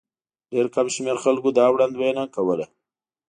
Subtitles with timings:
[0.51, 2.65] ډېر کم شمېر خلکو دا وړاندوینه کوله.